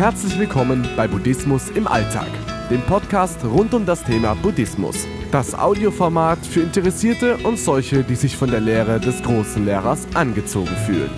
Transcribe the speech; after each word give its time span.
Herzlich 0.00 0.38
willkommen 0.38 0.88
bei 0.96 1.06
Buddhismus 1.06 1.68
im 1.74 1.86
Alltag, 1.86 2.30
dem 2.70 2.80
Podcast 2.80 3.44
rund 3.44 3.74
um 3.74 3.84
das 3.84 4.02
Thema 4.02 4.32
Buddhismus. 4.32 4.96
Das 5.30 5.54
Audioformat 5.54 6.38
für 6.38 6.62
Interessierte 6.62 7.36
und 7.36 7.58
solche, 7.58 8.02
die 8.02 8.14
sich 8.14 8.34
von 8.34 8.50
der 8.50 8.60
Lehre 8.60 8.98
des 8.98 9.22
großen 9.22 9.62
Lehrers 9.62 10.06
angezogen 10.14 10.74
fühlen. 10.86 11.10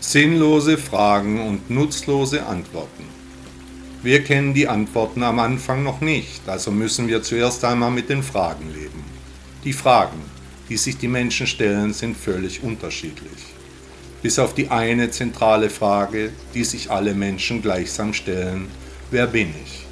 Sinnlose 0.00 0.78
Fragen 0.78 1.46
und 1.46 1.68
nutzlose 1.68 2.46
Antworten. 2.46 3.04
Wir 4.02 4.24
kennen 4.24 4.54
die 4.54 4.68
Antworten 4.68 5.22
am 5.22 5.38
Anfang 5.38 5.82
noch 5.82 6.00
nicht, 6.00 6.48
also 6.48 6.70
müssen 6.70 7.08
wir 7.08 7.22
zuerst 7.22 7.62
einmal 7.62 7.90
mit 7.90 8.08
den 8.08 8.22
Fragen 8.22 8.72
leben. 8.72 9.04
Die 9.64 9.74
Fragen, 9.74 10.39
die 10.70 10.76
sich 10.76 10.96
die 10.96 11.08
Menschen 11.08 11.48
stellen, 11.48 11.92
sind 11.92 12.16
völlig 12.16 12.62
unterschiedlich. 12.62 13.42
Bis 14.22 14.38
auf 14.38 14.54
die 14.54 14.68
eine 14.68 15.10
zentrale 15.10 15.68
Frage, 15.68 16.30
die 16.54 16.62
sich 16.62 16.90
alle 16.90 17.12
Menschen 17.12 17.60
gleichsam 17.60 18.14
stellen, 18.14 18.68
wer 19.10 19.26
bin 19.26 19.48
ich? 19.64 19.84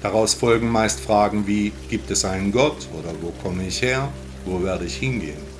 Daraus 0.00 0.32
folgen 0.32 0.70
meist 0.70 1.00
Fragen 1.00 1.46
wie, 1.46 1.72
gibt 1.90 2.10
es 2.10 2.24
einen 2.24 2.52
Gott 2.52 2.88
oder 2.96 3.12
wo 3.20 3.32
komme 3.42 3.66
ich 3.66 3.82
her, 3.82 4.08
wo 4.44 4.62
werde 4.62 4.84
ich 4.84 4.96
hingehen? 4.96 5.50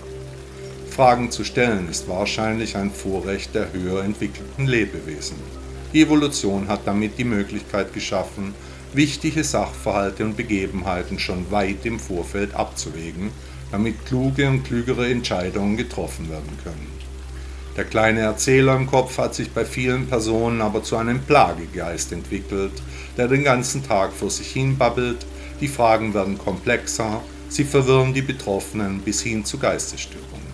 Fragen 0.88 1.30
zu 1.30 1.44
stellen 1.44 1.88
ist 1.90 2.08
wahrscheinlich 2.08 2.76
ein 2.76 2.92
Vorrecht 2.92 3.54
der 3.54 3.72
höher 3.72 4.04
entwickelten 4.04 4.66
Lebewesen. 4.66 5.36
Die 5.92 6.02
Evolution 6.02 6.68
hat 6.68 6.82
damit 6.84 7.18
die 7.18 7.24
Möglichkeit 7.24 7.92
geschaffen, 7.92 8.54
wichtige 8.92 9.42
Sachverhalte 9.42 10.24
und 10.24 10.36
Begebenheiten 10.36 11.18
schon 11.18 11.50
weit 11.50 11.84
im 11.84 11.98
Vorfeld 11.98 12.54
abzuwägen 12.54 13.30
damit 13.70 14.06
kluge 14.06 14.48
und 14.48 14.64
klügere 14.64 15.08
Entscheidungen 15.08 15.76
getroffen 15.76 16.28
werden 16.30 16.58
können. 16.64 17.00
Der 17.76 17.84
kleine 17.84 18.20
Erzähler 18.20 18.76
im 18.76 18.86
Kopf 18.86 19.16
hat 19.18 19.34
sich 19.34 19.52
bei 19.52 19.64
vielen 19.64 20.06
Personen 20.06 20.60
aber 20.60 20.82
zu 20.82 20.96
einem 20.96 21.20
Plagegeist 21.20 22.12
entwickelt, 22.12 22.72
der 23.16 23.28
den 23.28 23.44
ganzen 23.44 23.86
Tag 23.86 24.12
vor 24.12 24.30
sich 24.30 24.48
hin 24.48 24.76
babbelt, 24.76 25.24
die 25.60 25.68
Fragen 25.68 26.12
werden 26.12 26.36
komplexer, 26.36 27.22
sie 27.48 27.64
verwirren 27.64 28.12
die 28.12 28.22
Betroffenen 28.22 29.00
bis 29.00 29.22
hin 29.22 29.44
zu 29.44 29.58
Geistesstörungen. 29.58 30.50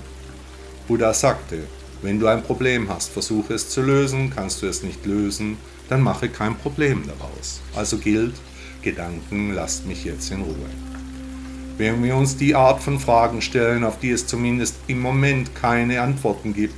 Buddha 0.87 1.15
sagte, 1.15 1.65
wenn 2.03 2.21
du 2.21 2.27
ein 2.27 2.43
Problem 2.43 2.89
hast, 2.89 3.11
versuche 3.11 3.55
es 3.55 3.71
zu 3.71 3.81
lösen, 3.81 4.31
kannst 4.35 4.63
du 4.63 4.67
es 4.67 4.83
nicht 4.83 5.07
lösen, 5.07 5.57
dann 5.89 6.03
mache 6.03 6.29
kein 6.29 6.57
Problem 6.57 7.03
daraus. 7.07 7.61
Also 7.75 7.99
gilt, 7.99 8.35
Gedanken 8.83 9.55
lasst 9.55 9.87
mich 9.87 10.05
jetzt 10.05 10.31
in 10.31 10.43
Ruhe. 10.43 10.86
Wenn 11.79 12.03
wir 12.03 12.17
uns 12.17 12.39
die 12.39 12.55
Art 12.55 12.83
von 12.83 12.99
Fragen 12.99 13.43
stellen, 13.43 13.85
auf 13.85 13.99
die 13.99 14.11
es 14.11 14.27
zumindest 14.27 14.77
im 14.87 14.99
Moment 14.99 15.55
keine 15.55 16.01
Antworten 16.01 16.55
gibt, 16.55 16.75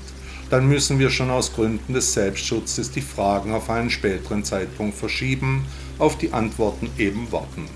dann 0.51 0.69
müssen 0.69 0.99
wir 0.99 1.11
schon 1.11 1.31
aus 1.31 1.53
Gründen 1.55 1.93
des 1.93 2.15
Selbstschutzes 2.15 2.91
die 2.91 3.01
Fragen 3.01 3.53
auf 3.53 3.71
einen 3.71 3.91
späteren 3.91 4.43
Zeitpunkt 4.43 4.97
verschieben, 4.97 5.67
auf 6.01 6.19
die 6.19 6.33
Antworten 6.33 6.91
eben 6.99 7.31
warten. 7.31 7.67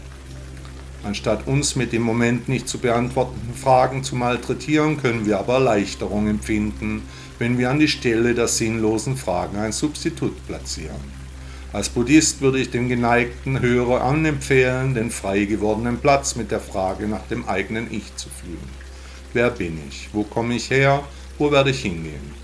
Anstatt 1.04 1.46
uns 1.46 1.76
mit 1.76 1.92
im 1.92 2.02
Moment 2.02 2.48
nicht 2.48 2.68
zu 2.68 2.78
beantwortenden 2.78 3.54
Fragen 3.54 4.02
zu 4.02 4.16
malträtieren, 4.16 4.96
können 4.96 5.24
wir 5.24 5.38
aber 5.38 5.54
Erleichterung 5.54 6.26
empfinden, 6.28 7.02
wenn 7.38 7.56
wir 7.56 7.70
an 7.70 7.78
die 7.78 7.88
Stelle 7.88 8.34
der 8.34 8.48
sinnlosen 8.48 9.16
Fragen 9.16 9.58
ein 9.58 9.72
Substitut 9.72 10.46
platzieren. 10.46 11.21
Als 11.72 11.88
Buddhist 11.88 12.42
würde 12.42 12.58
ich 12.58 12.70
dem 12.70 12.90
geneigten 12.90 13.60
Hörer 13.62 14.02
anempfehlen, 14.02 14.92
den 14.92 15.10
frei 15.10 15.46
gewordenen 15.46 15.96
Platz 15.96 16.36
mit 16.36 16.50
der 16.50 16.60
Frage 16.60 17.08
nach 17.08 17.26
dem 17.28 17.48
eigenen 17.48 17.90
Ich 17.90 18.14
zu 18.16 18.28
fühlen. 18.28 18.68
Wer 19.32 19.48
bin 19.48 19.78
ich? 19.88 20.10
Wo 20.12 20.22
komme 20.22 20.54
ich 20.54 20.70
her? 20.70 21.02
Wo 21.38 21.50
werde 21.50 21.70
ich 21.70 21.80
hingehen? 21.80 22.42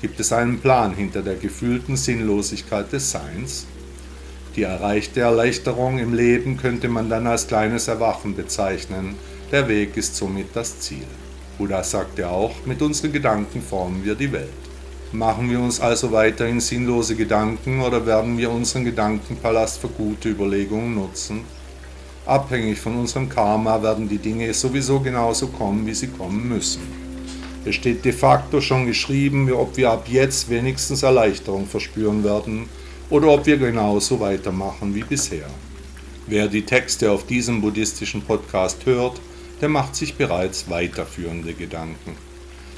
Gibt 0.00 0.18
es 0.18 0.32
einen 0.32 0.60
Plan 0.60 0.94
hinter 0.94 1.20
der 1.20 1.34
gefühlten 1.34 1.98
Sinnlosigkeit 1.98 2.90
des 2.90 3.10
Seins? 3.10 3.66
Die 4.56 4.62
erreichte 4.62 5.20
Erleichterung 5.20 5.98
im 5.98 6.14
Leben 6.14 6.56
könnte 6.56 6.88
man 6.88 7.10
dann 7.10 7.26
als 7.26 7.48
kleines 7.48 7.86
Erwachen 7.86 8.34
bezeichnen. 8.34 9.16
Der 9.52 9.68
Weg 9.68 9.98
ist 9.98 10.16
somit 10.16 10.56
das 10.56 10.80
Ziel. 10.80 11.06
Buddha 11.58 11.84
sagte 11.84 12.30
auch, 12.30 12.64
mit 12.64 12.80
unseren 12.80 13.12
Gedanken 13.12 13.60
formen 13.60 14.06
wir 14.06 14.14
die 14.14 14.32
Welt. 14.32 14.69
Machen 15.12 15.50
wir 15.50 15.58
uns 15.58 15.80
also 15.80 16.12
weiterhin 16.12 16.60
sinnlose 16.60 17.16
Gedanken 17.16 17.80
oder 17.80 18.06
werden 18.06 18.38
wir 18.38 18.48
unseren 18.48 18.84
Gedankenpalast 18.84 19.80
für 19.80 19.88
gute 19.88 20.28
Überlegungen 20.28 20.94
nutzen? 20.94 21.40
Abhängig 22.26 22.78
von 22.78 22.96
unserem 22.96 23.28
Karma 23.28 23.82
werden 23.82 24.08
die 24.08 24.18
Dinge 24.18 24.54
sowieso 24.54 25.00
genauso 25.00 25.48
kommen, 25.48 25.84
wie 25.84 25.94
sie 25.94 26.06
kommen 26.06 26.48
müssen. 26.48 26.82
Es 27.64 27.74
steht 27.74 28.04
de 28.04 28.12
facto 28.12 28.60
schon 28.60 28.86
geschrieben, 28.86 29.52
ob 29.52 29.76
wir 29.76 29.90
ab 29.90 30.06
jetzt 30.06 30.48
wenigstens 30.48 31.02
Erleichterung 31.02 31.66
verspüren 31.66 32.22
werden 32.22 32.68
oder 33.10 33.28
ob 33.30 33.46
wir 33.46 33.56
genauso 33.56 34.20
weitermachen 34.20 34.94
wie 34.94 35.02
bisher. 35.02 35.48
Wer 36.28 36.46
die 36.46 36.62
Texte 36.62 37.10
auf 37.10 37.26
diesem 37.26 37.60
buddhistischen 37.60 38.22
Podcast 38.22 38.86
hört, 38.86 39.20
der 39.60 39.70
macht 39.70 39.96
sich 39.96 40.14
bereits 40.14 40.70
weiterführende 40.70 41.52
Gedanken. 41.52 42.14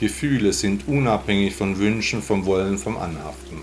Gefühle 0.01 0.53
sind 0.53 0.89
unabhängig 0.89 1.55
von 1.55 1.79
Wünschen, 1.79 2.23
vom 2.23 2.45
Wollen, 2.47 2.79
vom 2.79 2.97
Anhaften. 2.97 3.59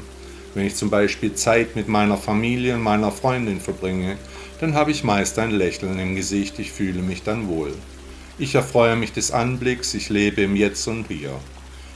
Wenn 0.53 0.66
ich 0.66 0.75
zum 0.75 0.90
Beispiel 0.90 1.34
Zeit 1.34 1.75
mit 1.75 1.88
meiner 1.88 2.17
Familie 2.17 2.75
und 2.75 2.81
meiner 2.81 3.12
Freundin 3.12 3.59
verbringe, 3.59 4.17
dann 4.59 4.73
habe 4.73 4.91
ich 4.91 5.03
meist 5.03 5.40
ein 5.40 5.51
Lächeln 5.51 6.00
im 6.00 6.16
Gesicht, 6.16 6.59
ich 6.59 6.72
fühle 6.72 7.01
mich 7.01 7.23
dann 7.23 7.47
wohl. 7.47 7.73
Ich 8.38 8.56
erfreue 8.56 8.95
mich 8.95 9.13
des 9.13 9.31
Anblicks, 9.31 9.94
ich 9.94 10.09
lebe 10.09 10.41
im 10.41 10.56
Jetzt 10.56 10.88
und 10.88 11.07
Hier. 11.07 11.40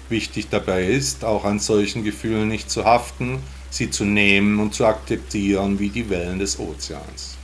Wichtig 0.10 0.48
dabei 0.50 0.86
ist, 0.86 1.24
auch 1.24 1.46
an 1.46 1.60
solchen 1.60 2.04
Gefühlen 2.04 2.48
nicht 2.48 2.70
zu 2.70 2.86
haften, 2.86 3.40
sie 3.70 3.90
zu 3.90 4.06
nehmen 4.06 4.60
und 4.60 4.74
zu 4.74 4.86
akzeptieren 4.86 5.80
wie 5.80 5.90
die 5.90 6.10
Wellen 6.10 6.40
des 6.40 6.60
Ozeans. 6.60 7.38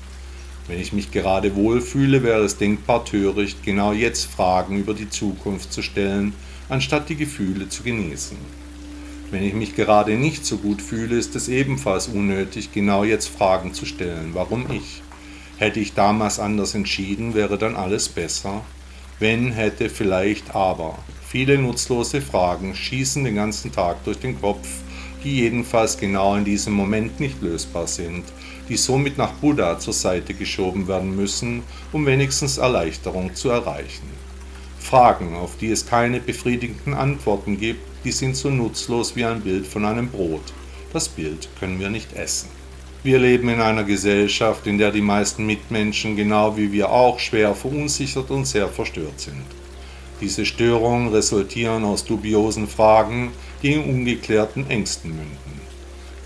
Wenn 0.70 0.80
ich 0.80 0.94
mich 0.94 1.10
gerade 1.10 1.56
wohlfühle, 1.56 2.22
wäre 2.22 2.44
es 2.44 2.58
denkbar 2.58 3.04
töricht, 3.04 3.64
genau 3.64 3.92
jetzt 3.92 4.26
Fragen 4.26 4.78
über 4.78 4.94
die 4.94 5.10
Zukunft 5.10 5.74
zu 5.74 5.82
stellen, 5.82 6.34
anstatt 6.70 7.10
die 7.10 7.16
Gefühle 7.16 7.70
zu 7.70 7.82
genießen. 7.82 8.38
Wenn 9.32 9.42
ich 9.42 9.56
mich 9.56 9.76
gerade 9.76 10.16
nicht 10.16 10.46
so 10.46 10.58
gut 10.58 10.84
fühle, 10.84 11.18
ist 11.18 11.36
es 11.36 11.48
ebenfalls 11.48 12.08
unnötig, 12.08 12.72
genau 12.72 13.04
jetzt 13.04 13.30
Fragen 13.30 13.74
zu 13.74 13.88
stellen. 13.88 14.30
Warum 14.34 14.70
ich? 14.72 15.02
Hätte 15.58 15.80
ich 15.80 15.96
damals 15.96 16.40
anders 16.40 16.76
entschieden, 16.76 17.34
wäre 17.34 17.58
dann 17.58 17.76
alles 17.76 18.08
besser? 18.08 18.62
Wenn, 19.18 19.52
hätte, 19.52 19.90
vielleicht, 19.90 20.54
aber. 20.54 21.00
Viele 21.28 21.58
nutzlose 21.58 22.22
Fragen 22.22 22.76
schießen 22.76 23.24
den 23.24 23.36
ganzen 23.36 23.72
Tag 23.72 24.04
durch 24.04 24.20
den 24.20 24.40
Kopf, 24.40 24.68
die 25.24 25.38
jedenfalls 25.42 25.98
genau 25.98 26.36
in 26.36 26.46
diesem 26.46 26.74
Moment 26.74 27.20
nicht 27.20 27.42
lösbar 27.42 27.88
sind, 27.88 28.24
die 28.70 28.78
somit 28.78 29.18
nach 29.18 29.34
Buddha 29.34 29.80
zur 29.80 29.94
Seite 29.94 30.34
geschoben 30.34 30.88
werden 30.88 31.16
müssen, 31.16 31.64
um 31.92 32.06
wenigstens 32.06 32.58
Erleichterung 32.58 33.36
zu 33.36 33.50
erreichen. 33.50 34.08
Fragen, 34.80 35.36
auf 35.36 35.58
die 35.58 35.72
es 35.72 35.86
keine 35.86 36.20
befriedigenden 36.20 36.94
Antworten 36.94 37.60
gibt, 37.60 37.82
die 38.04 38.12
sind 38.12 38.36
so 38.36 38.50
nutzlos 38.50 39.16
wie 39.16 39.26
ein 39.26 39.42
Bild 39.42 39.68
von 39.68 39.86
einem 39.86 40.10
Brot. 40.10 40.54
Das 40.94 41.10
Bild 41.10 41.50
können 41.60 41.80
wir 41.80 41.90
nicht 41.90 42.14
essen. 42.14 42.50
Wir 43.04 43.20
leben 43.20 43.50
in 43.50 43.62
einer 43.62 43.84
Gesellschaft, 43.84 44.68
in 44.68 44.78
der 44.78 44.92
die 44.92 45.02
meisten 45.02 45.46
Mitmenschen, 45.46 46.16
genau 46.16 46.58
wie 46.58 46.72
wir 46.72 46.92
auch, 46.92 47.20
schwer 47.20 47.56
verunsichert 47.56 48.30
und 48.30 48.46
sehr 48.46 48.68
verstört 48.68 49.20
sind. 49.20 49.46
Diese 50.22 50.46
Störungen 50.46 51.08
resultieren 51.08 51.86
aus 51.86 52.04
dubiosen 52.04 52.68
Fragen, 52.68 53.32
die 53.64 53.74
in 53.74 53.84
ungeklärten 53.84 54.70
Ängsten 54.70 55.12
münden. 55.12 55.62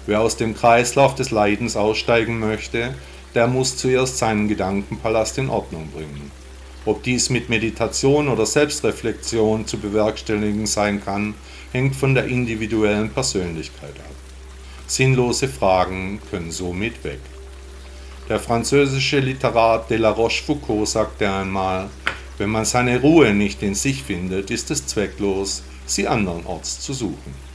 Wer 0.05 0.19
aus 0.19 0.35
dem 0.35 0.55
Kreislauf 0.55 1.15
des 1.15 1.31
Leidens 1.31 1.77
aussteigen 1.77 2.39
möchte, 2.39 2.93
der 3.35 3.47
muss 3.47 3.77
zuerst 3.77 4.17
seinen 4.17 4.47
Gedankenpalast 4.47 5.37
in 5.37 5.49
Ordnung 5.49 5.89
bringen. 5.91 6.31
Ob 6.85 7.03
dies 7.03 7.29
mit 7.29 7.47
Meditation 7.47 8.27
oder 8.27 8.45
Selbstreflexion 8.45 9.65
zu 9.65 9.77
bewerkstelligen 9.77 10.65
sein 10.65 11.03
kann, 11.03 11.33
hängt 11.71 11.95
von 11.95 12.13
der 12.13 12.25
individuellen 12.25 13.09
Persönlichkeit 13.09 13.97
ab. 13.97 14.15
Sinnlose 14.87 15.47
Fragen 15.47 16.19
können 16.29 16.51
somit 16.51 17.01
weg. 17.05 17.19
Der 18.27 18.39
französische 18.39 19.19
Literat 19.19 19.89
de 19.89 19.97
la 19.97 20.11
Rochefoucauld 20.11 20.87
sagte 20.87 21.31
einmal, 21.31 21.89
wenn 22.37 22.49
man 22.49 22.65
seine 22.65 22.99
Ruhe 22.99 23.33
nicht 23.33 23.63
in 23.63 23.75
sich 23.75 24.03
findet, 24.03 24.51
ist 24.51 24.69
es 24.71 24.85
zwecklos, 24.85 25.63
sie 25.85 26.07
andernorts 26.07 26.81
zu 26.81 26.93
suchen. 26.93 27.52